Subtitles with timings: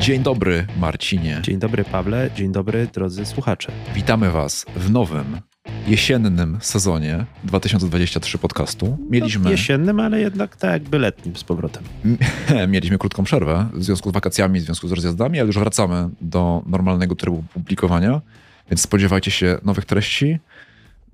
[0.00, 1.38] Dzień dobry, Marcinie.
[1.42, 2.30] Dzień dobry, Pawle.
[2.36, 3.72] Dzień dobry, drodzy słuchacze.
[3.94, 5.40] Witamy Was w nowym,
[5.86, 8.98] jesiennym sezonie 2023 podcastu.
[9.10, 11.82] Mieliśmy, No, jesiennym, ale jednak tak jakby letnim z powrotem.
[12.68, 16.62] mieliśmy krótką przerwę w związku z wakacjami, w związku z rozjazdami, ale już wracamy do
[16.66, 18.20] normalnego trybu publikowania,
[18.70, 20.38] więc spodziewajcie się nowych treści,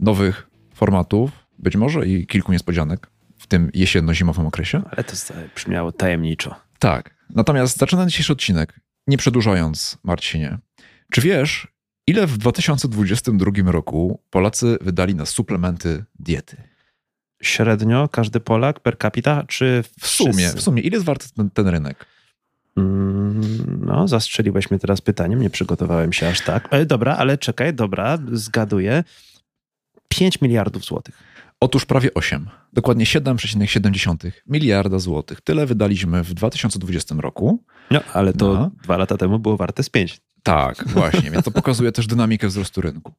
[0.00, 3.06] nowych formatów, być może i kilku niespodzianek
[3.38, 4.82] w tym jesienno-zimowym okresie.
[4.90, 5.12] Ale to
[5.54, 6.54] brzmiało tajemniczo.
[6.78, 7.15] Tak.
[7.30, 10.58] Natomiast zaczynam dzisiejszy odcinek, nie przedłużając, Marcinie.
[11.10, 11.68] Czy wiesz,
[12.06, 16.56] ile w 2022 roku Polacy wydali na suplementy diety?
[17.42, 21.68] Średnio każdy Polak per capita, czy W sumie, w sumie, ile jest warty ten, ten
[21.68, 22.06] rynek?
[22.76, 26.68] Mm, no, zastrzeliłeś mnie teraz pytaniem, nie przygotowałem się aż tak.
[26.70, 29.04] E, dobra, ale czekaj, dobra, zgaduję.
[30.08, 31.22] 5 miliardów złotych.
[31.60, 35.40] Otóż prawie 8, dokładnie 7,7 miliarda złotych.
[35.40, 37.64] Tyle wydaliśmy w 2020 roku.
[37.90, 38.70] No, ale to No.
[38.82, 40.20] dwa lata temu było warte z 5.
[40.42, 43.14] Tak, właśnie, więc to pokazuje też dynamikę wzrostu rynku.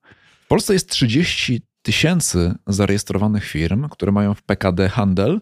[0.45, 5.41] W Polsce jest 30 tysięcy zarejestrowanych firm, które mają w PKD handel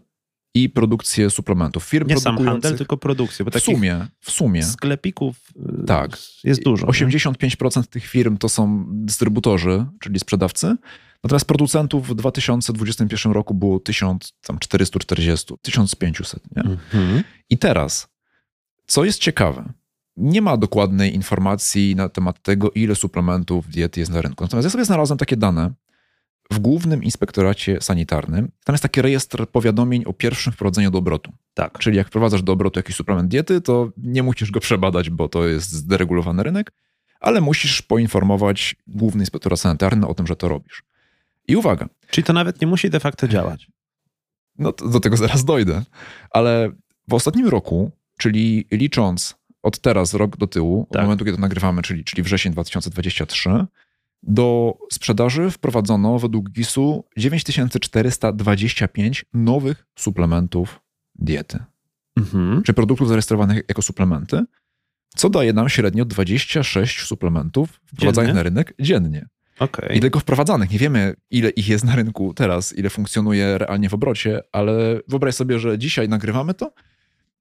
[0.53, 1.83] i produkcję suplementów.
[1.83, 4.63] Firm Nie sam handel, tylko produkcję, bo w sumie, w sumie.
[4.63, 5.37] sklepików
[5.81, 6.17] y, Tak.
[6.43, 6.85] jest dużo.
[6.85, 6.91] nie?
[6.91, 10.75] 85% tych firm to są dystrybutorzy, czyli sprzedawcy.
[11.25, 16.43] Natomiast producentów w 2021 roku było 1440, 1500.
[16.55, 16.61] Nie?
[16.61, 17.23] Mhm.
[17.49, 18.07] I teraz,
[18.87, 19.73] co jest ciekawe,
[20.17, 24.43] nie ma dokładnej informacji na temat tego, ile suplementów diety jest na rynku.
[24.43, 25.73] Natomiast ja sobie znalazłem takie dane
[26.51, 28.51] w Głównym Inspektoracie Sanitarnym.
[28.63, 31.31] Tam jest taki rejestr powiadomień o pierwszym wprowadzeniu do obrotu.
[31.53, 31.79] Tak.
[31.79, 35.47] Czyli jak wprowadzasz do obrotu jakiś suplement diety, to nie musisz go przebadać, bo to
[35.47, 36.71] jest zderegulowany rynek,
[37.19, 40.83] ale musisz poinformować Główny Inspektorat Sanitarny o tym, że to robisz.
[41.47, 43.67] I uwaga, Czyli to nawet nie musi de facto działać.
[44.57, 45.83] no to do tego zaraz dojdę,
[46.31, 46.71] ale
[47.07, 51.03] w ostatnim roku, czyli licząc od teraz rok do tyłu, od Tak.
[51.03, 53.65] momentu, kiedy to nagrywamy, czyli, czyli wrzesień 2023,
[54.23, 60.79] do sprzedaży wprowadzono według GIS-u 9425 nowych suplementów
[61.15, 61.59] diety.
[62.17, 62.63] Mhm.
[62.63, 64.43] czy produktów zarejestrowanych jako suplementy,
[65.15, 69.27] co daje nam średnio 26 suplementów wprowadzanych na rynek dziennie.
[69.59, 69.97] Okej.
[69.97, 70.71] I tylko wprowadzanych.
[70.71, 74.73] Nie wiemy, ile ich jest na rynku teraz, ile funkcjonuje realnie w obrocie, ale
[75.07, 76.71] wyobraź sobie, że dzisiaj nagrywamy to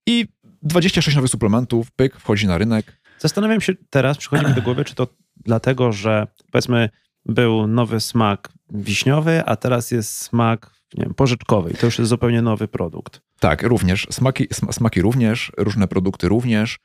[0.06, 0.26] i
[0.62, 3.00] 26 nowych suplementów, pyk, wchodzi na rynek.
[3.18, 5.08] Zastanawiam się teraz, przychodzi mi do głowy, czy to
[5.44, 6.88] dlatego, że powiedzmy
[7.26, 12.08] był nowy smak wiśniowy, a teraz jest smak nie wiem, porzeczkowy i to już jest
[12.08, 13.20] zupełnie nowy produkt.
[13.40, 14.06] Tak, również.
[14.10, 16.78] Smaki, sm- smaki również, różne produkty również.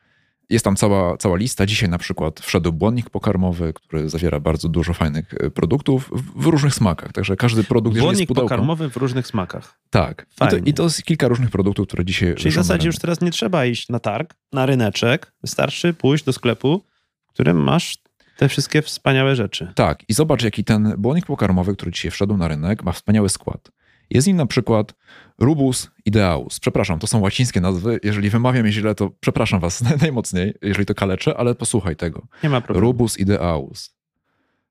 [0.49, 1.65] Jest tam cała, cała lista.
[1.65, 6.45] Dzisiaj na przykład wszedł błonnik pokarmowy, który zawiera bardzo dużo fajnych e, produktów w, w
[6.45, 7.11] różnych smakach.
[7.11, 8.49] Także każdy produkt, jeżeli jest Błonnik pudełko...
[8.49, 9.79] pokarmowy w różnych smakach.
[9.89, 10.25] Tak.
[10.41, 10.57] I to.
[10.57, 13.65] I to jest kilka różnych produktów, które dzisiaj Czyli w zasadzie już teraz nie trzeba
[13.65, 15.33] iść na targ, na ryneczek.
[15.41, 16.83] Wystarczy pójść do sklepu,
[17.27, 17.97] w którym masz
[18.37, 19.71] te wszystkie wspaniałe rzeczy.
[19.75, 20.09] Tak.
[20.09, 23.71] I zobacz, jaki ten błonnik pokarmowy, który dzisiaj wszedł na rynek, ma wspaniały skład.
[24.11, 24.93] Jest nim na przykład
[25.39, 26.59] Rubus ideaus.
[26.59, 27.99] Przepraszam, to są łacińskie nazwy.
[28.03, 32.27] Jeżeli wymawiam je źle, to przepraszam was najmocniej, jeżeli to kaleczę, ale posłuchaj tego.
[32.43, 32.87] Nie ma problemu.
[32.87, 33.95] Rubus ideaus.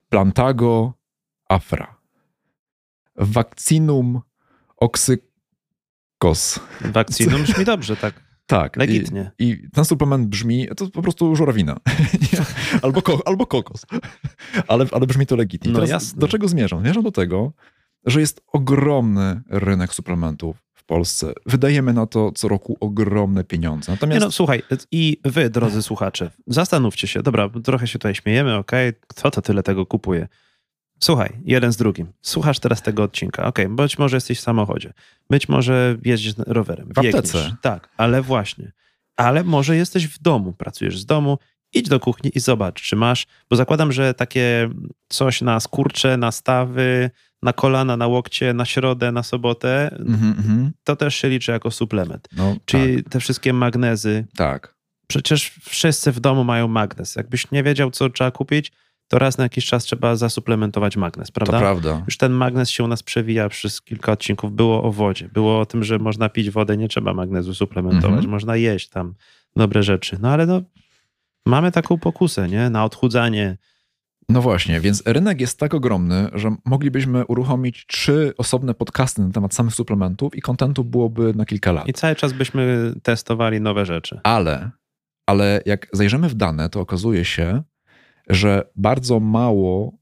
[0.08, 0.92] Plantago
[1.48, 1.96] afra.
[3.16, 4.20] Vaccinum
[4.76, 6.60] oxykos.
[6.80, 8.28] Wakcyną brzmi dobrze, tak.
[8.46, 8.76] Tak.
[8.76, 9.30] Legitnie.
[9.38, 11.76] I, I ten suplement brzmi, to po prostu żurawina.
[12.82, 13.86] Albo, ko, albo kokos.
[14.68, 15.72] ale, ale brzmi to legitnie.
[15.72, 16.20] No Teraz jasne.
[16.20, 16.80] Do czego zmierzam?
[16.80, 17.52] Zmierzam do tego,
[18.06, 21.32] że jest ogromny rynek suplementów w Polsce.
[21.46, 23.92] Wydajemy na to co roku ogromne pieniądze.
[23.92, 28.56] Nie Natomiast no, słuchaj, i wy, drodzy słuchacze, zastanówcie się, dobra, trochę się tutaj śmiejemy,
[28.56, 30.28] okej, kto to tyle tego kupuje?
[31.00, 32.12] Słuchaj, jeden z drugim.
[32.22, 33.46] Słuchasz teraz tego odcinka.
[33.46, 34.92] Okej, być może jesteś w samochodzie.
[35.30, 36.88] Być może jeździsz rowerem.
[36.94, 37.38] W aptece.
[37.38, 37.52] biegniesz.
[37.62, 38.72] Tak, ale właśnie.
[39.16, 41.38] Ale może jesteś w domu, pracujesz z domu,
[41.74, 44.70] idź do kuchni i zobacz, czy masz, bo zakładam, że takie
[45.08, 47.10] coś na skurcze, na stawy,
[47.42, 50.70] na kolana, na łokcie, na środę, na sobotę, Mhm, mhm.
[50.84, 52.28] to też się liczy jako suplement.
[52.36, 54.78] No, Czyli te wszystkie magnezy, tak, tak.
[55.06, 57.16] Przecież wszyscy w domu mają magnes.
[57.16, 58.72] Jakbyś nie wiedział, co trzeba kupić,
[59.08, 61.58] to raz na jakiś czas trzeba zasuplementować magnes, To prawda?
[61.58, 62.02] prawda.
[62.06, 64.52] Już ten magnes się u nas przewija przez kilka odcinków.
[64.52, 68.30] Było o wodzie, było o tym, że można pić wodę, nie trzeba magnezu suplementować, Mhm.
[68.30, 69.14] można jeść tam
[69.56, 70.16] dobre rzeczy.
[70.20, 70.62] No ale no,
[71.46, 72.70] mamy taką pokusę, nie?
[72.70, 73.56] Na odchudzanie.
[74.30, 79.54] No właśnie, więc rynek jest tak ogromny, że moglibyśmy uruchomić trzy osobne podcasty na temat
[79.54, 81.88] samych suplementów i kontentu byłoby na kilka lat.
[81.88, 84.20] I cały czas byśmy testowali nowe rzeczy.
[84.24, 84.70] Ale,
[85.26, 87.62] ale jak zajrzymy w dane, to okazuje się,
[88.28, 89.92] że bardzo mało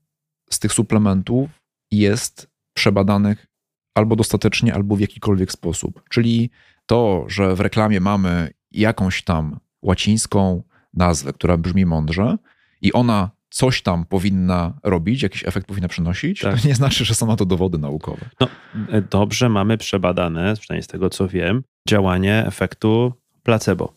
[0.51, 1.51] z tych suplementów
[1.91, 3.47] jest przebadanych
[3.95, 6.03] albo dostatecznie, albo w jakikolwiek sposób.
[6.11, 6.51] Czyli
[6.87, 10.63] to, że w reklamie mamy jakąś tam łacińską
[10.95, 12.37] nazwę, która brzmi mądrze
[12.83, 16.61] i ona coś tam powinna robić, jakiś efekt powinna przynosić, Tak.
[16.61, 18.29] to nie znaczy, że są na to dowody naukowe.
[18.41, 18.49] No,
[18.91, 23.13] e, dobrze mamy przebadane, przynajmniej z tego co wiem, działanie efektu
[23.43, 23.93] placebo.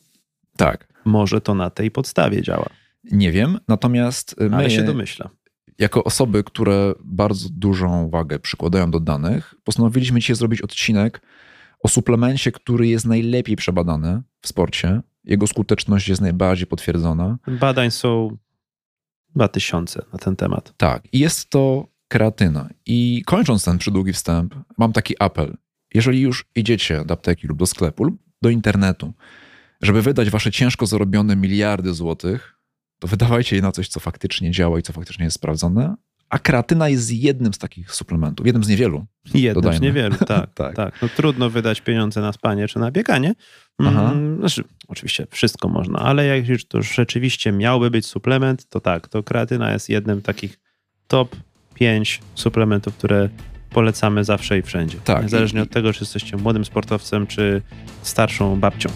[0.57, 0.87] Tak.
[1.05, 2.69] Może to na tej podstawie działa,
[3.11, 5.29] Nie wiem, natomiast my ale się domyślam.
[5.79, 11.21] jako osoby, które bardzo dużą wagę przykładają do danych, postanowiliśmy dzisiaj zrobić odcinek
[11.83, 15.01] o suplemencie, który jest najlepiej przebadany w sporcie.
[15.23, 17.37] Jego skuteczność jest najbardziej potwierdzona.
[17.47, 18.37] Badań są
[19.33, 20.73] chyba tysiące na ten temat.
[20.77, 22.69] Tak, jest to kreatyna.
[22.85, 25.57] I kończąc ten przydługi wstęp, mam taki apel.
[25.93, 29.13] Jeżeli już idziecie do apteki lub do sklepu lub do internetu,
[29.81, 32.59] żeby wydać wasze ciężko zarobione miliardy złotych,
[32.99, 35.95] to wydawajcie je na coś, co faktycznie działa i co faktycznie jest sprawdzone.
[36.29, 39.05] A kreatyna jest jednym z takich suplementów, jednym z niewielu.
[39.33, 39.85] Jednym z Dodajmy.
[39.85, 40.75] niewielu, tak, Tak.
[40.75, 41.01] tak.
[41.01, 43.33] No, trudno wydać pieniądze na spanie czy na bieganie.
[43.79, 44.11] Aha.
[44.11, 49.07] Mm, Znaczy, oczywiście wszystko można, ale jak już to rzeczywiście miałby być suplement, to tak,
[49.07, 50.59] to kreatyna jest jednym takich
[51.07, 51.35] top
[51.73, 53.29] 5 suplementów, które
[53.69, 54.97] polecamy zawsze i wszędzie.
[55.03, 57.61] Tak, Niezależnie od tego, czy jesteście młodym sportowcem, czy
[58.01, 58.89] starszą babcią.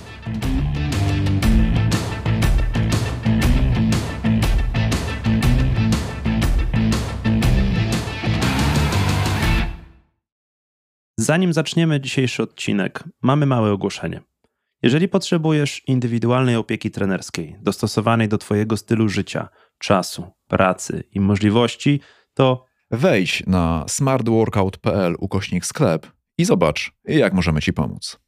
[11.23, 14.21] Zanim zaczniemy dzisiejszy odcinek, mamy małe ogłoszenie.
[14.81, 21.99] Jeżeli potrzebujesz indywidualnej opieki trenerskiej, dostosowanej do Twojego stylu życia, czasu, pracy i możliwości,
[22.33, 28.19] to Wejdź na smartworkout.pl ukośnik sklep i zobacz, jak możemy Ci pomóc.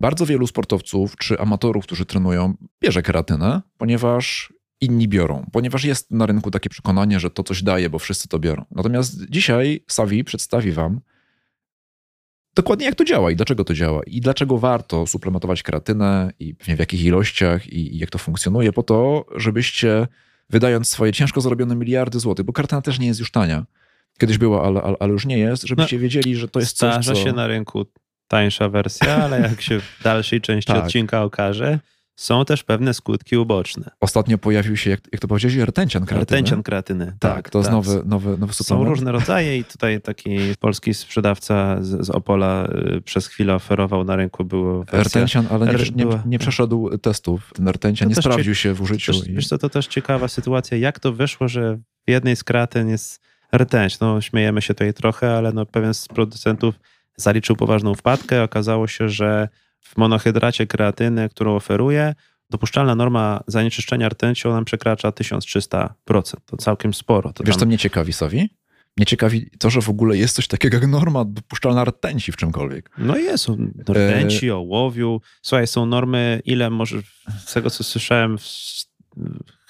[0.00, 6.26] Bardzo wielu sportowców czy amatorów, którzy trenują, bierze keratynę, ponieważ inni biorą, ponieważ jest na
[6.26, 8.64] rynku takie przekonanie, że to coś daje, bo wszyscy to biorą.
[8.70, 11.00] Natomiast dzisiaj Savi przedstawi Wam
[12.54, 16.76] dokładnie jak to działa i dlaczego to działa i dlaczego warto suplementować keratynę i pewnie
[16.76, 20.06] w jakich ilościach i, i jak to funkcjonuje po to, żebyście
[20.50, 23.66] wydając swoje ciężko zarobione miliardy złotych, bo keratynę też nie jest już tania.
[24.18, 27.14] Kiedyś była, ale, ale, ale już nie jest, żebyście wiedzieli, że to jest coś, co...
[27.14, 27.86] się na rynku
[28.28, 30.84] tańsza wersja, ale jak się w dalszej części Tak.
[30.84, 31.80] odcinka okaże,
[32.18, 33.90] są też pewne skutki uboczne.
[34.00, 36.24] Ostatnio pojawił się, jak, jak to powiedziałeś, rtencian kreatyny.
[36.24, 37.16] Rtencian kreatyny.
[37.20, 38.88] Tak, to jest nowy, nowy, nowy Są suplement.
[38.88, 44.16] różne rodzaje i tutaj taki polski sprzedawca z, z Opola y, przez chwilę oferował na
[44.16, 45.20] rynku, było wersja...
[45.20, 47.52] Rtencian, ale nie, nie, nie przeszedł testów.
[47.54, 49.12] Ten rtencian To nie też sprawdził się w użyciu.
[49.12, 49.32] Wiesz, i...
[49.32, 53.20] wiesz co, to też ciekawa sytuacja, jak to wyszło, że w jednej z kreatyn jest
[53.56, 54.00] rtęć.
[54.00, 56.74] No śmiejemy się tutaj trochę, ale no, pewien z producentów
[57.16, 58.42] zaliczył poważną wpadkę.
[58.42, 59.48] Okazało się, że
[59.80, 62.14] w monohydracie kreatyny, którą oferuje,
[62.50, 65.88] dopuszczalna norma zanieczyszczenia rtęcią nam przekracza 1300%.
[66.46, 67.32] To całkiem sporo.
[67.32, 68.50] To Wiesz, tam- co mnie ciekawi, Savi?
[68.96, 72.90] Mnie ciekawi to, że w ogóle jest coś takiego jak norma dopuszczalna rtęci w czymkolwiek.
[72.98, 73.46] No jest,
[73.88, 75.20] rtęci, ołowiu.
[75.42, 76.98] Słuchaj, są normy, ile może,
[77.46, 78.44] z tego co słyszałem, w,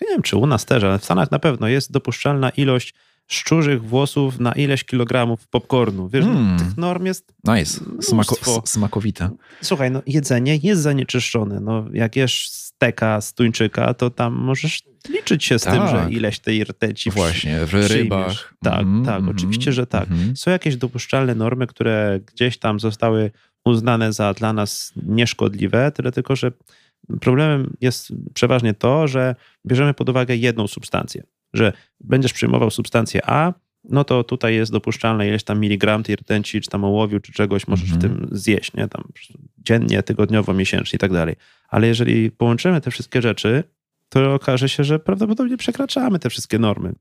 [0.00, 2.94] nie wiem czy u nas też, ale w Stanach na pewno jest dopuszczalna ilość
[3.28, 6.08] szczurzych włosów na ileś kilogramów popcornu.
[6.08, 6.52] Wiesz, Mm.
[6.52, 7.32] no, tych norm jest...
[7.44, 7.80] Nice.
[8.00, 9.30] Smako, smakowite.
[9.62, 11.60] Słuchaj, no jedzenie jest zanieczyszczone.
[11.60, 15.90] No jak jesz steka z tuńczyka, to tam możesz liczyć się z tym, Tak.
[15.90, 17.90] że ileś tej rtęci Właśnie, w przyjmiesz.
[17.92, 18.54] rybach.
[18.62, 20.10] Tak, Mhm, tak, oczywiście, że tak.
[20.10, 20.36] mhm.
[20.36, 23.30] Są jakieś dopuszczalne normy, które gdzieś tam zostały
[23.64, 26.52] uznane za dla nas nieszkodliwe, tyle tylko, że
[27.20, 29.34] problemem jest przeważnie to, że
[29.66, 33.52] bierzemy pod uwagę jedną substancję, że będziesz przyjmował substancję A,
[33.84, 37.68] no to tutaj jest dopuszczalne ileś tam miligram tej rtęci, czy tam ołowiu, czy czegoś
[37.68, 38.16] możesz w Mhm.
[38.16, 38.88] tym zjeść, nie?
[38.88, 39.04] Tam
[39.58, 41.36] dziennie, tygodniowo, miesięcznie i tak dalej.
[41.68, 43.64] Ale jeżeli połączymy te wszystkie rzeczy,
[44.08, 46.92] to okaże się, że prawdopodobnie przekraczamy te wszystkie normy.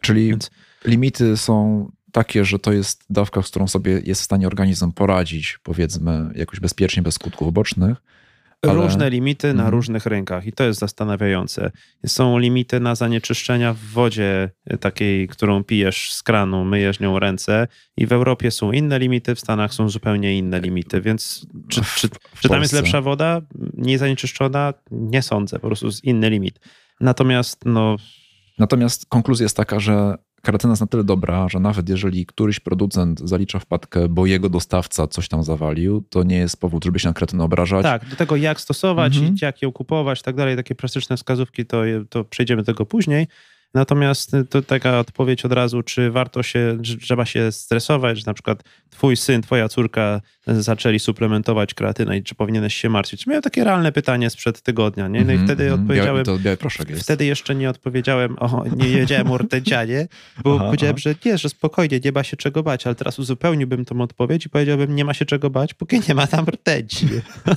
[0.00, 0.50] Czyli Więc
[0.84, 5.58] limity są takie, że to jest dawka, z którą sobie jest w stanie organizm poradzić,
[5.62, 8.02] powiedzmy, jakoś bezpiecznie, bez skutków ubocznych.
[8.70, 9.68] Ale- Różne limity na Mhm.
[9.70, 11.70] różnych rynkach i to jest zastanawiające.
[12.06, 17.68] Są limity na zanieczyszczenia w wodzie y, takiej, którą pijesz z kranu, myjesz nią ręce
[17.96, 22.08] i w Europie są inne limity, w Stanach są zupełnie inne limity, więc czy, czy,
[22.40, 23.40] czy tam jest lepsza woda?
[23.74, 24.74] Nie zanieczyszczona?
[24.90, 26.60] Nie sądzę, po prostu jest inny limit.
[27.00, 27.96] Natomiast no,
[28.58, 33.20] Natomiast konkluzja jest taka, że keratyna jest na tyle dobra, że nawet jeżeli któryś producent
[33.24, 37.14] zalicza wpadkę, bo jego dostawca coś tam zawalił, to nie jest powód, żeby się na
[37.14, 37.82] keratynę obrażać.
[37.82, 39.36] tak, do tego jak stosować Mhm.
[39.42, 43.26] jak ją kupować, tak dalej, takie plastyczne wskazówki, to, to przejdziemy do tego później.
[43.74, 48.34] Natomiast to taka odpowiedź od razu, czy warto się, czy trzeba się stresować, że na
[48.34, 53.26] przykład twój syn, twoja córka zaczęli suplementować kreatynę i czy powinieneś się martwić?
[53.26, 55.24] Miałem takie realne pytanie sprzed tygodnia, nie?
[55.24, 55.80] No i Mhm, wtedy mhm.
[55.80, 56.14] odpowiedziałem...
[56.24, 57.02] Biały, to biały proszek jest.
[57.02, 60.08] Wtedy jeszcze nie odpowiedziałem, o, nie wiedziałem o rtęcianie,
[60.44, 61.02] bo Aha, powiedziałem, aha.
[61.02, 64.50] że nie, że spokojnie, nie ma się czego bać, ale teraz uzupełniłbym tą odpowiedź i
[64.50, 67.06] powiedziałbym, nie ma się czego bać, póki nie ma tam rtęci.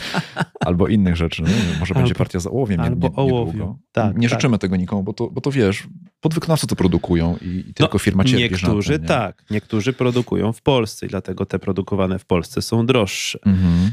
[0.65, 1.41] Albo innych rzeczy.
[1.41, 1.49] No?
[1.79, 3.79] Może będzie Albo- partia za ołowiem nie, albo nie, ołowiu.
[3.91, 4.39] Tak, nie tak.
[4.39, 5.87] życzymy tego nikomu, bo to, bo to wiesz,
[6.19, 9.07] podwykonawcy to produkują i, i tylko firma cierpi Niektórzy tym, nie?
[9.07, 13.39] tak, niektórzy produkują w Polsce i dlatego te produkowane w Polsce są droższe.
[13.45, 13.91] Mhm.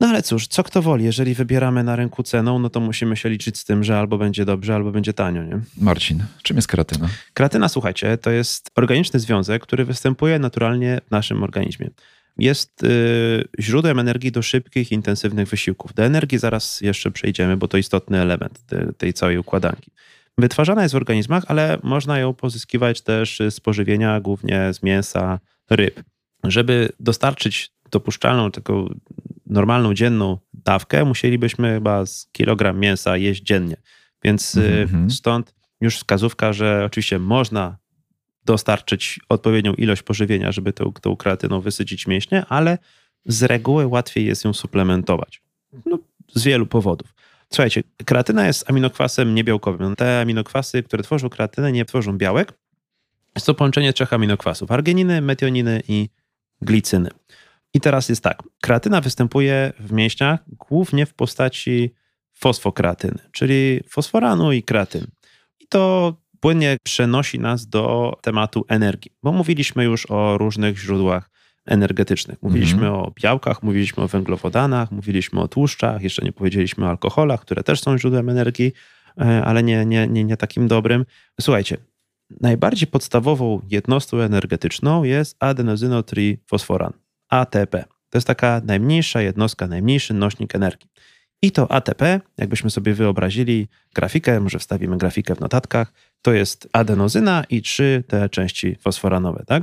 [0.00, 3.28] No ale cóż, co kto woli, jeżeli wybieramy na rynku ceną, no to musimy się
[3.28, 5.60] liczyć z tym, że albo będzie dobrze, albo będzie tanio, nie?
[5.80, 7.08] Marcin, czym jest keratyna?
[7.34, 11.90] Kreatyna, słuchajcie, to jest organiczny związek, który występuje naturalnie w naszym organizmie.
[12.38, 15.94] Jest y, źródłem energii do szybkich, intensywnych wysiłków.
[15.94, 19.90] Do energii zaraz jeszcze przejdziemy, bo to istotny element te, tej całej układanki.
[20.38, 26.02] Wytwarzana jest w organizmach, ale można ją pozyskiwać też z pożywienia, głównie z mięsa, ryb.
[26.44, 28.88] Żeby dostarczyć dopuszczalną, taką
[29.46, 33.76] normalną dzienną dawkę, musielibyśmy chyba z kilogram mięsa jeść dziennie.
[34.24, 35.10] Więc Mhm.
[35.10, 37.76] stąd już wskazówka, że oczywiście można
[38.44, 42.78] dostarczyć odpowiednią ilość pożywienia, żeby tą, tą kreatyną wysycić mięśnie, ale
[43.26, 45.42] z reguły łatwiej jest ją suplementować.
[45.86, 45.98] No,
[46.34, 47.13] z wielu powodów.
[47.54, 49.96] Słuchajcie, kreatyna jest aminokwasem niebiałkowym.
[49.96, 52.52] Te aminokwasy, które tworzą kreatynę, nie tworzą białek.
[53.34, 56.08] Jest to połączenie trzech aminokwasów: argininy, metioniny i
[56.62, 57.10] glicyny.
[57.74, 58.42] I teraz jest tak.
[58.62, 61.94] Kreatyna występuje w mięśniach głównie w postaci
[62.32, 65.06] fosfokreatyny, czyli fosforanu i kreatyny.
[65.60, 71.30] I to płynnie przenosi nas do tematu energii, bo mówiliśmy już o różnych źródłach
[71.66, 72.42] energetycznych.
[72.42, 77.62] Mówiliśmy o białkach, mówiliśmy o węglowodanach, mówiliśmy o tłuszczach, jeszcze nie powiedzieliśmy o alkoholach, które
[77.62, 78.72] też są źródłem energii,
[79.20, 81.04] e, ale nie, nie, nie, nie takim dobrym.
[81.40, 81.76] Słuchajcie,
[82.40, 86.92] najbardziej podstawową jednostką energetyczną jest adenozynotrifosforan,
[87.28, 87.84] ATP.
[88.10, 90.90] To jest taka najmniejsza jednostka, najmniejszy nośnik energii.
[91.42, 95.92] I to ATP, jakbyśmy sobie wyobrazili grafikę, może wstawimy grafikę w notatkach,
[96.22, 99.62] to jest adenozyna i trzy te części fosforanowe, tak?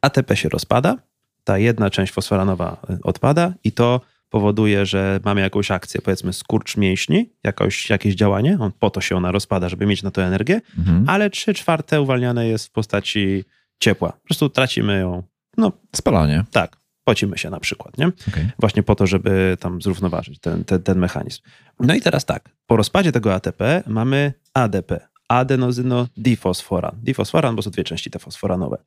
[0.00, 0.96] ATP się rozpada,
[1.44, 4.00] ta jedna część fosforanowa y, odpada i to
[4.30, 9.16] powoduje, że mamy jakąś akcję, powiedzmy skurcz mięśni, jakoś, jakieś działanie, on, po to się
[9.16, 11.04] ona rozpada, żeby mieć na to energię, Mhm.
[11.08, 13.44] ale trzy czwarte uwalniane jest w postaci
[13.80, 14.12] ciepła.
[14.12, 15.22] Po prostu tracimy ją,
[15.56, 16.44] no Spalanie.
[16.52, 18.06] tak, pocimy się na przykład, nie?
[18.28, 18.48] Okej.
[18.58, 21.42] Właśnie po to, żeby tam zrównoważyć ten, ten, ten mechanizm.
[21.80, 26.96] No i teraz tak, po rozpadzie tego ATP mamy ADP, adenozynodifosforan.
[27.02, 28.78] Difosforan, bo są dwie części te fosforanowe.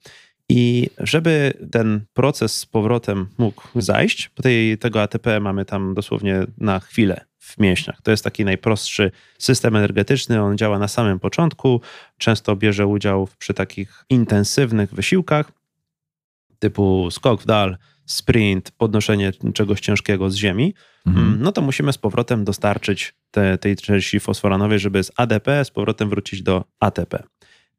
[0.50, 6.46] I żeby ten proces z powrotem mógł zajść, bo tej, tego ATP mamy tam dosłownie
[6.58, 8.02] na chwilę w mięśniach.
[8.02, 10.42] To jest taki najprostszy system energetyczny.
[10.42, 11.82] On działa na samym początku.
[12.18, 15.52] Często bierze udział przy takich intensywnych wysiłkach,
[16.60, 20.74] typu skok w dal, sprint, podnoszenie czegoś ciężkiego z ziemi.
[21.08, 21.28] Mhm.
[21.28, 25.72] Mm, no to musimy z powrotem dostarczyć te, tej części fosforanowej, żeby z ADP z
[25.72, 27.24] powrotem wrócić do ATP.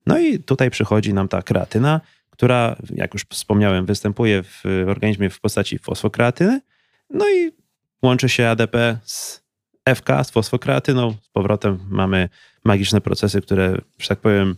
[0.06, 2.00] No i tutaj przychodzi nam ta kreatyna,
[2.40, 6.60] która, jak już wspomniałem, występuje w organizmie w postaci fosfokreatyny,
[7.10, 7.52] no i
[8.02, 9.42] łączy się ADP z
[9.94, 11.14] FK, z fosfokreatyną.
[11.22, 12.28] Z powrotem mamy
[12.64, 14.56] magiczne procesy, które, że tak powiem,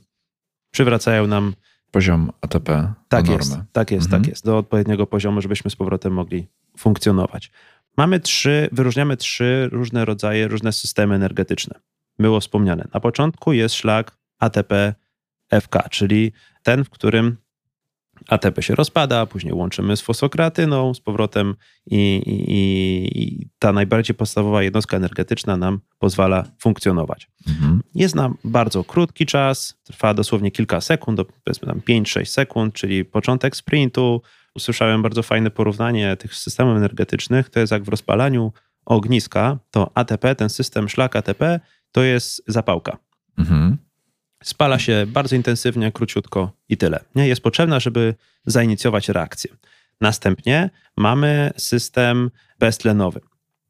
[0.70, 1.54] przywracają nam
[1.90, 3.64] Poziom ATP tak do jest, normy.
[3.72, 4.22] tak jest, Mhm.
[4.22, 4.44] tak jest.
[4.44, 6.46] Do odpowiedniego poziomu, żebyśmy z powrotem mogli
[6.78, 7.50] funkcjonować.
[7.96, 11.80] Mamy trzy, wyróżniamy trzy różne rodzaje, różne systemy energetyczne.
[12.18, 12.88] Było wspomniane.
[12.94, 17.36] Na początku jest szlak ATP-FK, czyli ten, w którym
[18.28, 21.54] ATP się rozpada, później łączymy z fosfokreatyną z powrotem
[21.86, 27.28] i, i, i ta najbardziej podstawowa jednostka energetyczna nam pozwala funkcjonować.
[27.48, 27.82] Mhm.
[27.94, 33.56] Jest na bardzo krótki czas, trwa dosłownie kilka sekund, powiedzmy tam 5-6 sekund, czyli początek
[33.56, 34.22] sprintu.
[34.54, 37.50] Usłyszałem bardzo fajne porównanie tych systemów energetycznych.
[37.50, 38.52] To jest jak w rozpalaniu
[38.84, 41.60] ogniska, to ATP, ten system szlak ATP,
[41.92, 42.98] to jest zapałka.
[43.38, 43.78] Mhm.
[44.42, 47.04] Spala się bardzo intensywnie, króciutko i tyle.
[47.14, 48.14] Nie jest potrzebna, żeby
[48.46, 49.50] zainicjować reakcję.
[50.00, 53.20] Następnie mamy system beztlenowy.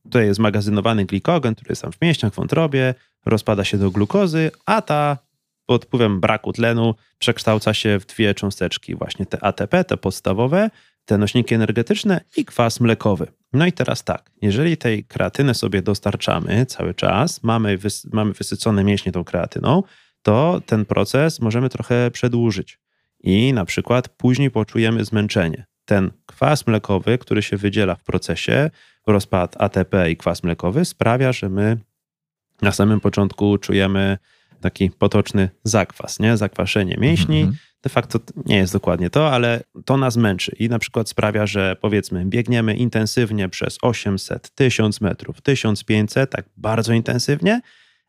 [0.03, 2.95] Tutaj jest zmagazynowany glikogen, który jest tam w mięśniach, w wątrobie,
[3.27, 5.19] rozpada się do glukozy, a ta
[5.67, 10.71] pod wpływem braku tlenu przekształca się w dwie cząsteczki, właśnie te ATP, te podstawowe,
[11.05, 13.27] te nośniki energetyczne i kwas mlekowy.
[13.53, 18.85] No i teraz tak, jeżeli tej kreatyny sobie dostarczamy cały czas, mamy, wys- mamy wysycone
[18.85, 19.83] mięśnie tą kreatyną,
[20.23, 22.79] to ten proces możemy trochę przedłużyć
[23.21, 25.67] i na przykład później poczujemy zmęczenie.
[25.85, 28.71] Ten kwas mlekowy, który się wydziela w procesie,
[29.07, 31.79] rozpad ATP i kwas mlekowy sprawia, że my
[32.63, 34.19] na samym początku czujemy
[34.61, 36.37] taki potoczny zakwas, nie?
[36.37, 37.41] Zakwaszenie mięśni.
[37.41, 37.59] Mhm.
[37.83, 41.77] De facto nie jest dokładnie to, ale to nas męczy i na przykład sprawia, że
[41.81, 47.61] powiedzmy biegniemy intensywnie przez 800, 1000 metrów, 1500, tak bardzo intensywnie,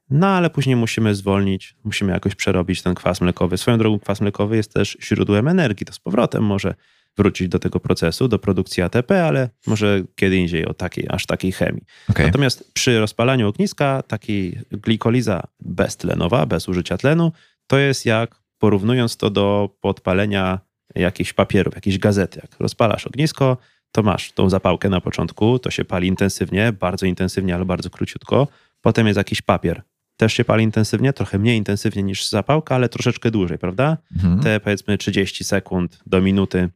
[0.10, 3.58] no ale później musimy zwolnić, musimy jakoś przerobić ten kwas mlekowy.
[3.58, 6.74] Swoją drogą kwas mlekowy jest też źródłem energii, to z powrotem może
[7.18, 11.52] wrócić do tego procesu, do produkcji ATP, ale może kiedy indziej o takiej, aż takiej
[11.52, 11.84] chemii.
[12.10, 12.26] Okay.
[12.26, 17.32] Natomiast przy rozpalaniu ogniska takiej glikoliza beztlenowa, bez użycia tlenu,
[17.68, 20.60] to jest jak porównując to do podpalenia
[20.96, 22.40] jakichś papierów, jakiejś gazety.
[22.44, 23.58] Jak rozpalasz ognisko,
[23.92, 28.48] to masz tą zapałkę na początku, to się pali intensywnie, bardzo intensywnie, ale bardzo króciutko.
[28.82, 29.82] Potem jest jakiś papier.
[30.18, 33.98] Też się pali intensywnie, trochę mniej intensywnie niż zapałka, ale troszeczkę dłużej, prawda?
[34.16, 34.40] Mhm.
[34.40, 36.70] Te powiedzmy 30 sekund do minuty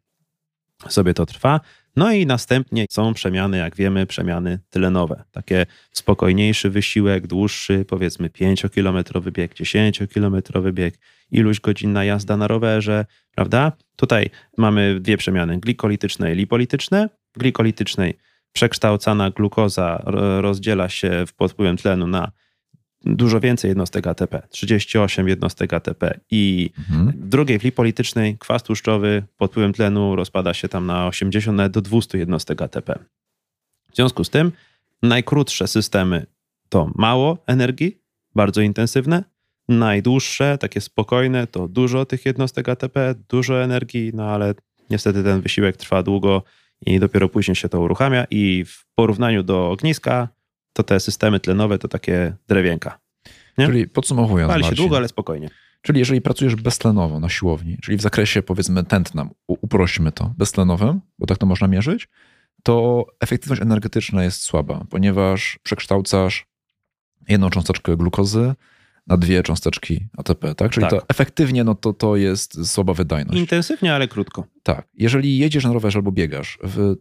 [0.88, 1.60] sobie to trwa.
[1.96, 5.24] No i następnie są przemiany, jak wiemy, przemiany tlenowe.
[5.32, 11.00] Takie spokojniejszy wysiłek, dłuższy, powiedzmy 5-kilometrowy bieg, 10-kilometrowy bieg,
[11.32, 13.72] iluś godzinna jazda na rowerze, prawda?
[13.96, 17.10] Tutaj mamy dwie przemiany, glikolityczne i lipolityczne.
[17.38, 18.18] Glikolitycznej
[18.54, 20.04] przekształcana glukoza
[20.42, 22.32] rozdziela się pod wpływem tlenu na
[23.16, 27.12] dużo więcej jednostek ATP, 38 jednostek ATP i Mhm.
[27.12, 31.72] w drugiej, w lipolitycznej, kwas tłuszczowy pod wpływem tlenu rozpada się tam na 80 nawet
[31.74, 33.00] do 200 jednostek ATP.
[33.92, 34.52] W związku z tym
[35.04, 36.26] najkrótsze systemy
[36.70, 37.98] to mało energii,
[38.36, 39.24] bardzo intensywne,
[39.70, 44.54] najdłuższe, takie spokojne, to dużo tych jednostek ATP, dużo energii, no ale
[44.90, 46.44] niestety ten wysiłek trwa długo
[46.86, 50.28] i dopiero później się to uruchamia i w porównaniu do ogniska
[50.78, 53.00] to te systemy tlenowe to takie drewienka.
[53.58, 53.66] Nie?
[53.66, 55.50] Czyli podsumowując, Pali się Marcin, długo, ale spokojnie.
[55.82, 61.02] czyli jeżeli pracujesz beztlenowo na siłowni, czyli w zakresie powiedzmy tętna, u- uprośćmy to, beztlenowym,
[61.20, 62.08] bo tak to można mierzyć,
[62.64, 66.46] to efektywność energetyczna jest słaba, ponieważ przekształcasz
[67.30, 68.54] jedną cząsteczkę glukozy
[69.08, 70.72] na dwie cząsteczki ATP, tak?
[70.72, 70.92] Czyli Tak.
[70.92, 73.40] to efektywnie no to, to jest słaba wydajność.
[73.40, 74.44] Intensywnie, ale krótko.
[74.64, 74.88] Tak.
[74.94, 76.96] Jeżeli jedziesz na rowerze albo biegasz w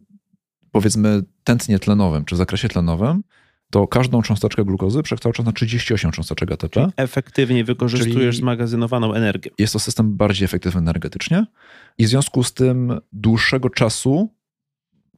[0.71, 3.23] powiedzmy tętnie tlenowym czy zakresie tlenowym,
[3.70, 6.88] to każdą cząsteczkę glukozy przekształcasz na 38 cząsteczek ATP.
[6.96, 9.50] Efektywniej wykorzystujesz Czyli- zmagazynowaną energię.
[9.58, 11.46] Jest to system bardziej efektywny energetycznie
[11.99, 14.28] i w związku z tym dłuższego czasu,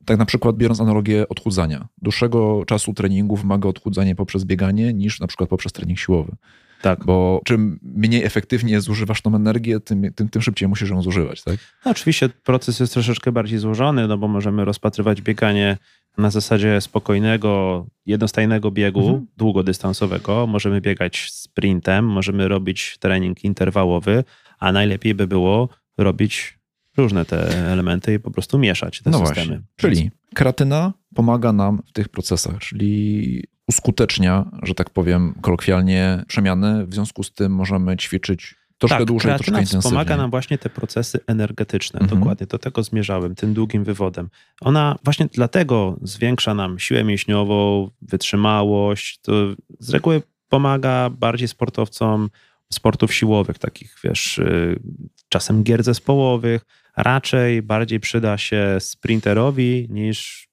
[0.05, 5.27] tak na przykład biorąc analogię odchudzania, dłuższego czasu treningu wymaga odchudzanie poprzez bieganie niż na
[5.27, 6.37] przykład poprzez trening siłowy.
[6.83, 7.05] Tak.
[7.05, 11.57] Bo czym mniej efektywnie zużywasz tą energię, tym, tym, tym szybciej musisz ją zużywać, tak?
[11.85, 15.77] No, oczywiście proces jest troszeczkę bardziej złożony, no bo możemy rozpatrywać bieganie
[16.19, 19.27] na zasadzie spokojnego, jednostajnego biegu Mhm.
[19.37, 20.47] długodystansowego.
[20.47, 24.25] Możemy biegać sprintem, możemy robić trening interwałowy,
[24.59, 26.59] a najlepiej by było robić
[26.97, 29.45] różne te elementy i po prostu mieszać te no systemy.
[29.47, 29.61] właśnie.
[29.77, 36.87] Czyli kreatyna pomaga nam w tych procesach, czyli uskutecznia, że tak powiem kolokwialnie, przemiany.
[36.87, 39.83] W związku z tym możemy ćwiczyć troszkę tak, dłużej, troszkę intensywniej.
[39.83, 42.01] wspomaga nam właśnie te procesy energetyczne.
[42.01, 42.21] Mhm.
[42.21, 44.29] Dokładnie do tego zmierzałem, tym długim wywodem.
[44.61, 49.19] Ona właśnie dlatego zwiększa nam siłę mięśniową, wytrzymałość.
[49.23, 49.33] To
[49.79, 52.31] z reguły pomaga bardziej sportowcom
[52.73, 54.81] sportów siłowych, takich wiesz, y,
[55.29, 56.63] czasem gier zespołowych.
[56.97, 60.49] Raczej bardziej przyda się sprinterowi niż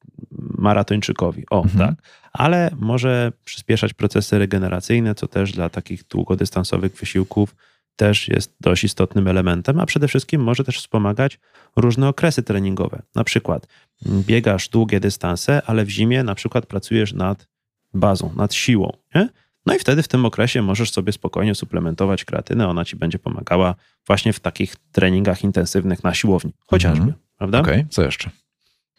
[0.58, 1.43] maratończykowi.
[1.49, 1.88] O, Mhm.
[1.88, 2.06] tak.
[2.38, 7.56] Ale może przyspieszać procesy regeneracyjne, co też dla takich długodystansowych wysiłków
[7.95, 11.39] też jest dość istotnym elementem, a przede wszystkim może też wspomagać
[11.76, 13.02] różne okresy treningowe.
[13.15, 13.67] Na przykład
[14.06, 17.48] mm, biegasz długie dystanse, ale w zimie na przykład pracujesz nad
[17.93, 18.98] bazą, nad siłą.
[19.15, 19.30] Nie?
[19.65, 23.76] No i wtedy w tym okresie możesz sobie spokojnie suplementować kreatynę, ona ci będzie pomagała
[24.08, 27.19] właśnie w takich treningach intensywnych na siłowni, chociażby, Mhm.
[27.38, 27.60] prawda?
[27.60, 28.30] Okej, co jeszcze?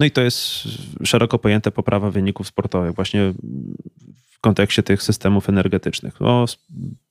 [0.00, 0.42] No i to jest
[1.04, 3.34] szeroko pojęte poprawa wyników sportowych, właśnie
[4.30, 6.22] w kontekście tych systemów energetycznych.
[6.22, 6.56] O s-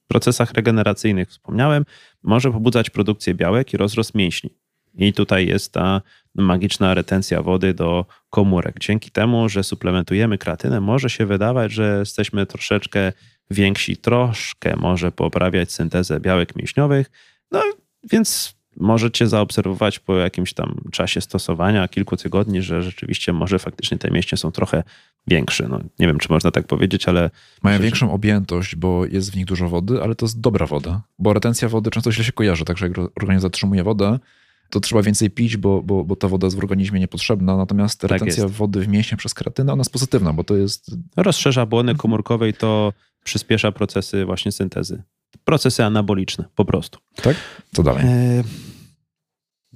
[0.08, 1.86] procesach regeneracyjnych wspomniałem,
[2.24, 4.50] może pobudzać produkcję białek i rozrost mięśni.
[4.98, 6.02] I tutaj jest ta
[6.36, 8.80] magiczna retencja wody do komórek.
[8.80, 13.14] Dzięki temu, że suplementujemy kreatynę, może się wydawać, że jesteśmy troszeczkę
[13.52, 17.12] więksi, troszkę może poprawiać syntezę białek mięśniowych.
[17.52, 17.64] No
[18.12, 24.12] więc możecie zaobserwować po jakimś tam czasie stosowania, kilku tygodni, że rzeczywiście może faktycznie te
[24.12, 24.84] mięśnie są trochę
[25.28, 25.68] większe.
[25.68, 27.30] No, nie wiem, czy można tak powiedzieć, ale Mają
[27.64, 31.02] Myślę, że- większą objętość, bo jest w nich dużo wody, ale to jest dobra woda,
[31.20, 34.20] bo retencja wody często źle się kojarzy, także jak organizm zatrzymuje wodę,
[34.70, 38.12] to trzeba więcej pić, bo, bo, bo ta woda jest w organizmie niepotrzebna, natomiast Tak
[38.12, 38.56] retencja jest.
[38.56, 40.92] wody w mięśnie przez kreatynę, ona jest pozytywna, bo to jest...
[41.18, 45.04] rozszerza błony komórkowe i to przyspiesza procesy właśnie syntezy.
[45.44, 47.00] Procesy anaboliczne, po prostu.
[47.22, 47.36] Tak?
[47.74, 48.04] Co dalej?
[48.06, 48.44] E,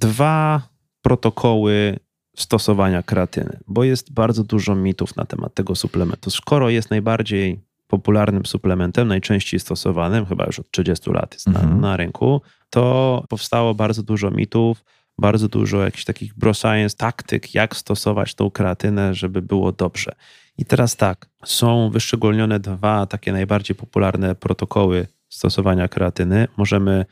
[0.00, 0.62] Dwa
[1.02, 1.98] protokoły
[2.36, 6.30] stosowania kreatyny, bo jest bardzo dużo mitów na temat tego suplementu.
[6.30, 11.80] Skoro jest najbardziej popularnym suplementem, najczęściej stosowanym, chyba już od 30 lat jest na, Mhm.
[11.80, 14.84] na rynku, to powstało bardzo dużo mitów,
[15.18, 20.12] bardzo dużo jakichś takich bro science taktyk, jak stosować tą kreatynę, żeby było dobrze.
[20.58, 26.48] I teraz tak, są wyszczególnione dwa takie najbardziej popularne protokoły stosowania kreatyny.
[26.56, 27.04] Możemy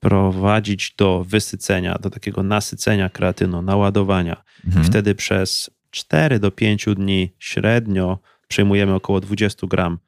[0.00, 4.42] prowadzić do wysycenia, do takiego nasycenia kreatyną, naładowania.
[4.66, 4.84] Mhm.
[4.84, 9.98] Wtedy przez 4 do 5 dni średnio przyjmujemy około 20 gram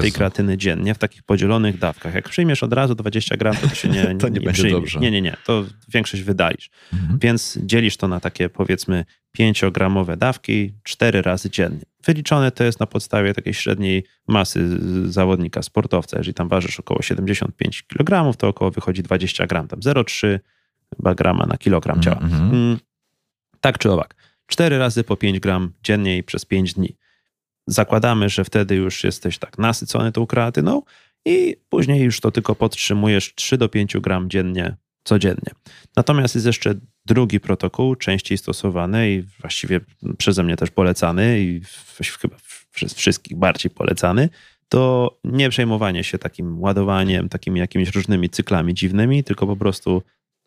[0.00, 2.14] tej kreatyny dziennie w takich podzielonych dawkach.
[2.14, 4.70] Jak przyjmiesz od razu 20 gram, to, to się nie, To nie będzie przyjmie.
[4.72, 5.00] dobrze.
[5.00, 5.36] Nie, nie, nie.
[5.44, 6.70] To większość wydalisz.
[6.92, 7.18] Mhm.
[7.18, 9.04] Więc dzielisz to na takie powiedzmy
[9.38, 11.82] 5-gramowe dawki 4 razy dziennie.
[12.06, 14.78] Wyliczone to jest na podstawie takiej średniej masy
[15.12, 16.18] zawodnika, sportowca.
[16.18, 20.38] Jeżeli tam ważysz około 75 kg, to około wychodzi 20 gram, tam 0,3
[20.96, 22.18] chyba grama na kilogram ciała.
[22.20, 22.50] Mhm.
[22.50, 22.78] Mm,
[23.60, 24.14] Tak czy owak.
[24.46, 26.96] 4 razy po 5 gram dziennie i przez 5 dni.
[27.66, 30.82] Zakładamy, że wtedy już jesteś tak nasycony tą kreatyną
[31.24, 35.52] i później już to tylko podtrzymujesz 3 do 5 gram dziennie, codziennie.
[35.96, 36.74] Natomiast jest jeszcze
[37.06, 39.80] drugi protokół, częściej stosowany i właściwie
[40.18, 41.60] przeze mnie też polecany i
[42.20, 42.36] chyba
[42.74, 44.28] przez wszystkich bardziej polecany,
[44.68, 50.02] to nie przejmowanie się takim ładowaniem, takimi jakimiś różnymi cyklami dziwnymi, tylko po prostu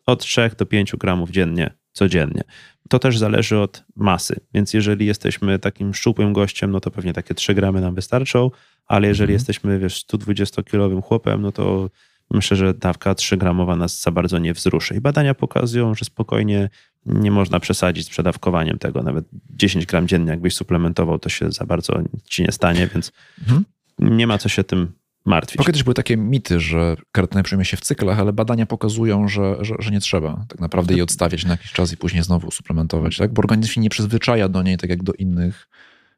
[0.06, 2.42] od 3 do 5 gramów dziennie, codziennie.
[2.88, 7.34] To też zależy od masy, więc jeżeli jesteśmy takim szczupłym gościem, no to pewnie takie
[7.34, 8.50] 3 gramy nam wystarczą,
[8.86, 9.34] ale jeżeli Mhm.
[9.34, 11.90] jesteśmy, wiesz, 120-kilowym chłopem, no to
[12.30, 14.94] myślę, że dawka 3-gramowa nas za bardzo nie wzruszy.
[14.94, 16.70] I badania pokazują, że spokojnie
[17.06, 19.02] nie można przesadzić z przedawkowaniem tego.
[19.02, 23.64] Nawet 10 gram dziennie, jakbyś suplementował, to się za bardzo ci nie stanie, więc Mhm.
[23.98, 24.92] nie ma co się tym
[25.24, 25.56] martwić.
[25.58, 29.56] Bo kiedyś były takie mity, że kreatynę przyjmie się w cyklach, ale badania pokazują, że,
[29.60, 33.16] że, że nie trzeba tak naprawdę jej odstawiać na jakiś czas i później znowu suplementować,
[33.16, 33.32] tak?
[33.32, 35.68] Bo organizm się nie przyzwyczaja do niej tak jak do innych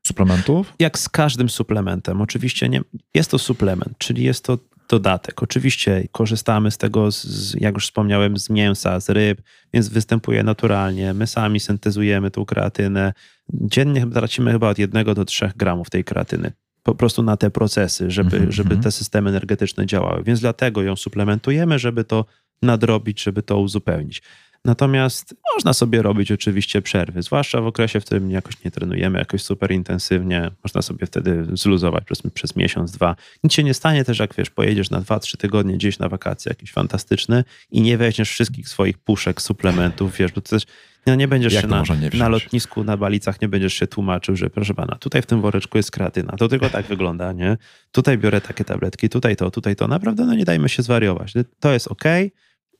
[0.06, 0.74] suplementów.
[0.78, 2.80] Jak z każdym suplementem, oczywiście nie,
[3.14, 4.58] jest to suplement, czyli jest to
[4.96, 5.42] dodatek.
[5.42, 9.42] Oczywiście korzystamy z tego, z- jak już wspomniałem, z mięsa, z ryb,
[9.74, 11.14] więc występuje naturalnie.
[11.14, 13.12] My sami syntezujemy tą kreatynę.
[13.52, 16.52] Dziennie tracimy chyba od 1 do 3 gramów tej kreatyny.
[16.82, 18.82] Po prostu na te procesy, żeby, Mhm, żeby mhm.
[18.82, 20.22] te systemy energetyczne działały.
[20.24, 22.24] Więc dlatego ją suplementujemy, żeby to
[22.62, 24.22] nadrobić, żeby to uzupełnić.
[24.64, 29.42] Natomiast można sobie robić oczywiście przerwy, zwłaszcza w okresie, w którym jakoś nie trenujemy jakoś
[29.42, 30.50] super intensywnie.
[30.64, 33.16] Można sobie wtedy zluzować przez, przez miesiąc, dwa.
[33.44, 36.50] Nic się nie stanie też, jak wiesz, pojedziesz na dwa, trzy tygodnie gdzieś na wakacje
[36.50, 40.62] jakieś fantastyczne i nie weźmiesz wszystkich swoich puszek, suplementów, wiesz, bo to też
[41.06, 44.50] no nie będziesz Jak się na, na lotnisku, na balicach, nie będziesz się tłumaczył, że
[44.50, 47.56] proszę pana, tutaj w tym woreczku jest kreatyna, to tylko tak wygląda, nie?
[47.92, 49.88] Tutaj biorę takie tabletki, tutaj to, tutaj to.
[49.88, 51.32] Naprawdę, no nie dajmy się zwariować.
[51.60, 52.04] To jest ok.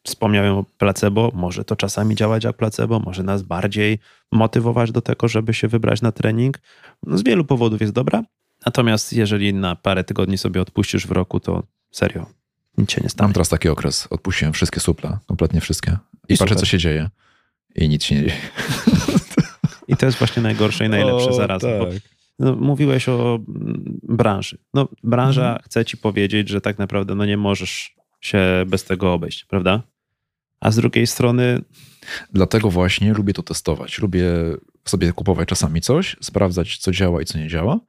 [0.05, 3.99] Wspomniałem o placebo, może to czasami działać jak placebo, może nas bardziej
[4.33, 6.59] motywować do tego, żeby się wybrać na trening.
[7.07, 8.23] No, z wielu powodów jest dobra.
[8.67, 12.27] Natomiast jeżeli na parę tygodni sobie odpuścisz w roku, to serio,
[12.79, 13.33] nic się nie Mam stanie.
[13.33, 14.07] teraz taki okres.
[14.11, 15.91] Odpuściłem wszystkie suple, kompletnie wszystkie.
[16.29, 16.57] I, I patrzę, super.
[16.59, 17.11] co się dzieje.
[17.75, 18.37] I nic się nie dzieje.
[19.89, 21.81] I to jest właśnie najgorsze i najlepsze O, zarazem.
[21.87, 22.03] Tak.
[22.39, 24.59] no, mówiłeś o mm, branży.
[24.75, 25.63] No, branża Mhm.
[25.65, 29.83] chce ci powiedzieć, że tak naprawdę no, nie możesz się bez tego obejść, prawda?
[30.63, 31.61] A z drugiej strony,
[32.33, 33.99] Dlatego właśnie lubię to testować.
[33.99, 34.25] Lubię
[34.85, 37.81] sobie kupować czasami coś, sprawdzać, co działa i co nie działa.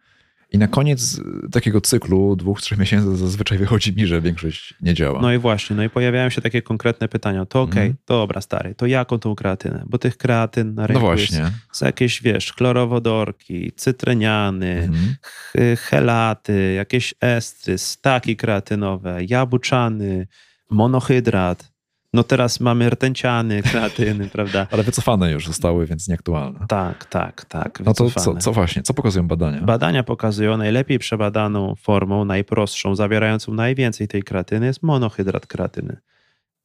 [0.51, 5.21] I na koniec takiego cyklu dwóch, trzech miesięcy zazwyczaj wychodzi mi, że większość nie działa.
[5.21, 7.45] no i właśnie, no i pojawiają się takie konkretne pytania.
[7.45, 7.95] To okej, Mhm.
[8.07, 9.83] dobra, stary, to jaką tą kreatynę?
[9.87, 11.51] Bo tych kreatyn na no rynku jest właśnie.
[11.71, 15.15] są jakieś, wiesz, chlorowodorki, cytreniany, Mhm.
[15.21, 20.27] ch- helaty, jakieś estry, staki kreatynowe, jabuczany,
[20.69, 21.72] monohydrat.
[22.13, 24.67] No teraz mamy rtęciany kreatyny, prawda?
[24.71, 26.65] Ale wycofane już zostały, więc nieaktualne.
[26.67, 27.79] Tak, tak, tak.
[27.79, 28.41] No to co, wycofane.
[28.41, 29.61] co właśnie, co pokazują badania?
[29.61, 35.97] Badania pokazują najlepiej przebadaną formą, najprostszą, zawierającą najwięcej tej kreatyny jest monohydrat kreatyny.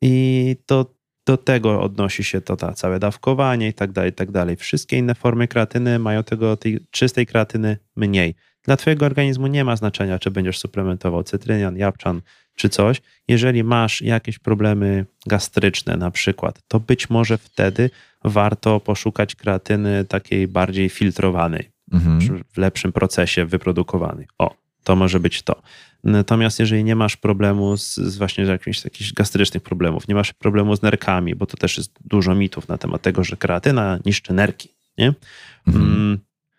[0.02, 4.30] I to do tego odnosi się to ta całe dawkowanie i tak dalej, i tak
[4.30, 4.56] dalej.
[4.56, 8.34] Wszystkie inne formy kreatyny mają tego, tej czystej kreatyny mniej.
[8.68, 12.20] Dla twojego organizmu nie ma znaczenia, czy będziesz suplementował cytrynian, jabłczan
[12.54, 13.02] czy coś.
[13.28, 17.90] Jeżeli masz jakieś problemy gastryczne na przykład, to być może wtedy
[18.24, 22.44] warto poszukać kreatyny takiej bardziej filtrowanej Mhm.
[22.52, 24.26] w lepszym procesie wyprodukowanej.
[24.38, 24.54] O,
[24.84, 25.62] to może być to.
[26.04, 30.32] Natomiast jeżeli nie masz problemu z, z właśnie z jakimiś jakichś gastrycznych problemów, nie masz
[30.32, 34.32] problemu z nerkami, bo to też jest dużo mitów na temat tego, że kreatyna niszczy
[34.32, 35.12] nerki, nie?
[35.66, 36.18] Mhm.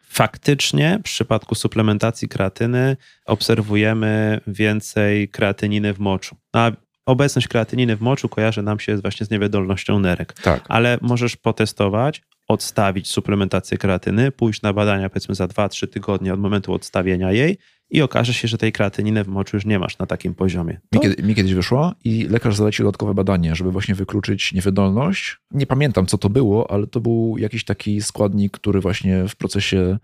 [0.10, 6.36] Faktycznie w przypadku suplementacji kreatyny obserwujemy więcej kreatyniny w moczu.
[6.54, 6.72] A
[7.06, 10.66] obecność kreatyniny w moczu kojarzy nam się właśnie z niewydolnością nerek Tak.
[10.68, 16.74] ale możesz potestować, odstawić suplementację kreatyny, pójść na badania powiedzmy za 2-3 tygodnie od momentu
[16.74, 17.58] odstawienia jej
[17.90, 20.74] i okaże się, że tej kreatyniny w moczu już nie masz na takim poziomie.
[20.74, 25.38] Mi, To, kiedy, mi kiedyś wyszła i lekarz zalecił dodatkowe badanie, żeby właśnie wykluczyć niewydolność.
[25.52, 29.98] Nie pamiętam, co to było, ale to był jakiś taki składnik, który właśnie w procesie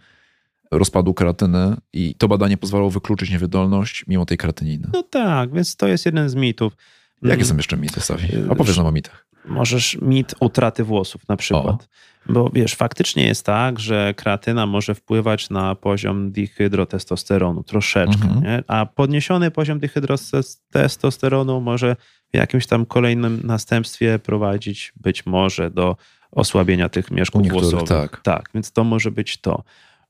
[0.71, 4.87] rozpadu kreatyny i to badanie pozwalało wykluczyć niewydolność mimo tej kreatyniny.
[4.93, 6.73] no tak, więc to jest jeden z mitów.
[7.21, 8.27] Jakie są jeszcze mity, Sawi?
[8.49, 9.27] Opowiedz nam o mitach.
[9.47, 11.89] Możesz mit utraty włosów na przykład.
[12.29, 18.63] Bo wiesz, faktycznie jest tak, że kreatyna może wpływać na poziom dihydrotestosteronu troszeczkę, Mhm.
[18.67, 21.95] a podniesiony poziom dihydrotestosteronu może
[22.33, 25.95] w jakimś tam kolejnym następstwie prowadzić być może do
[26.31, 27.89] osłabienia tych mieszków włosowych.
[27.89, 28.21] tak.
[28.21, 29.63] tak, więc to może być to.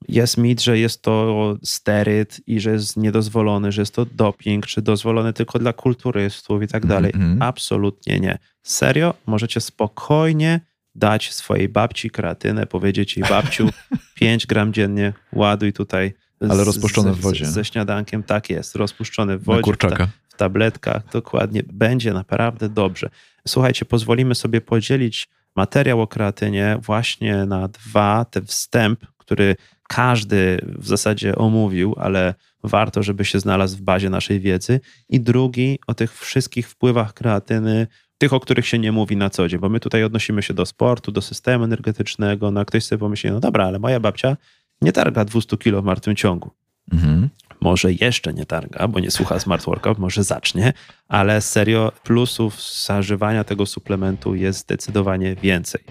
[0.09, 4.81] Jest mit, że jest to steryd i że jest niedozwolony, że jest to doping, czy
[4.81, 7.11] dozwolony tylko dla kulturystów i tak dalej.
[7.15, 7.41] Mhm.
[7.41, 8.37] Absolutnie nie.
[8.63, 10.59] Serio, możecie spokojnie
[10.95, 13.69] dać swojej babci kreatynę, powiedzieć jej babciu
[14.15, 16.13] 5 gram dziennie, ładuj tutaj.
[16.41, 17.45] z- Ale rozpuszczone w wodzie.
[17.45, 20.07] z- Ze śniadankiem, tak jest, rozpuszczone w Na wodzie, w, ta, kurczaka.
[20.29, 21.63] w tabletkach, dokładnie.
[21.73, 23.09] Będzie naprawdę dobrze.
[23.47, 29.55] Słuchajcie, pozwolimy sobie podzielić materiał o kreatynie właśnie na dwa, ten wstęp, który
[29.87, 32.33] każdy w zasadzie omówił, ale
[32.63, 34.79] warto, żeby się znalazł w bazie naszej wiedzy.
[35.09, 39.47] I drugi o tych wszystkich wpływach kreatyny, tych, o których się nie mówi na co
[39.47, 43.31] dzień, bo my tutaj odnosimy się do sportu, do systemu energetycznego, no ktoś sobie pomyśli,
[43.31, 44.37] no dobra, ale moja babcia
[44.81, 46.51] nie targa 200 kilo w martwym ciągu.
[46.93, 47.29] Mhm.
[47.61, 50.73] Może jeszcze nie targa, bo nie słucha smart workout, może zacznie,
[51.07, 55.83] ale serio plusów zażywania tego suplementu jest zdecydowanie więcej.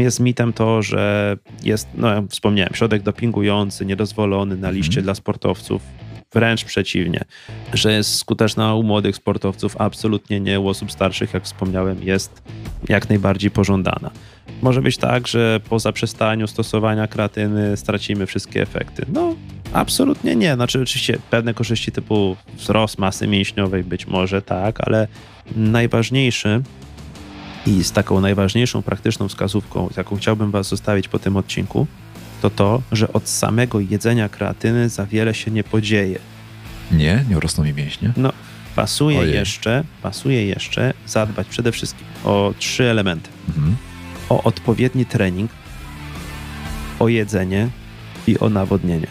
[0.00, 5.04] Jest mitem to, że jest, no jak wspomniałem, środek dopingujący, niedozwolony na liście Mhm.
[5.04, 5.82] dla sportowców.
[6.32, 7.20] Wręcz przeciwnie,
[7.74, 12.42] że jest skuteczna u młodych sportowców, absolutnie nie u osób starszych, jak wspomniałem, jest
[12.88, 14.10] jak najbardziej pożądana.
[14.62, 19.06] Może być tak, że po zaprzestaniu stosowania kreatyny stracimy wszystkie efekty.
[19.12, 19.34] No,
[19.72, 20.54] absolutnie nie.
[20.54, 25.08] Znaczy, oczywiście pewne korzyści typu wzrost masy mięśniowej być może tak, ale
[25.56, 26.62] najważniejszy
[27.66, 31.86] i z taką najważniejszą praktyczną wskazówką, jaką chciałbym Was zostawić po tym odcinku,
[32.42, 36.18] to to, że od samego jedzenia kreatyny za wiele się nie podzieje.
[36.92, 38.12] Nie, nie urosną mi mięśnie.
[38.16, 38.32] No,
[38.76, 39.34] pasuje Ojej.
[39.34, 43.30] jeszcze, pasuje jeszcze zadbać przede wszystkim o trzy elementy.
[43.48, 43.76] Mhm.
[44.28, 45.50] O odpowiedni trening,
[46.98, 47.68] o jedzenie
[48.26, 49.06] i o nawodnienie.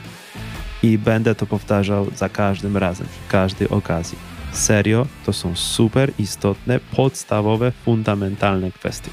[0.83, 4.34] I będę to powtarzał za każdym razem, przy każdej okazji.
[4.55, 9.09] Serio, to są super istotne, podstawowe, fundamentalne kwestie.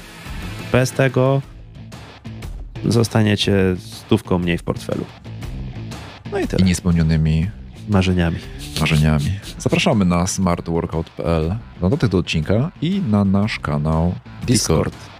[0.71, 1.41] Bez tego
[2.85, 5.05] zostaniecie stówką mniej w portfelu.
[6.31, 6.65] No i I tyle.
[6.65, 7.49] niespełnionymi
[7.89, 8.37] Marzeniami.
[8.79, 9.25] marzeniami.
[9.57, 14.15] Zapraszamy na smartworkout.pl na dotyk do odcinka i na nasz kanał
[14.47, 14.93] Discord.
[14.93, 15.12] Discord.